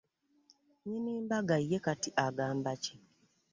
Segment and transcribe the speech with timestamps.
[0.79, 2.95] Nnyini mbaga ye kati agamba ki?